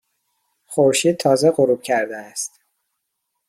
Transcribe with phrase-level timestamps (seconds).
[0.65, 2.59] خورشید تازه غروب کرده است.